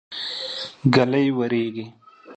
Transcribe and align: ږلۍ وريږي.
ږلۍ 0.93 1.27
وريږي. 1.37 1.85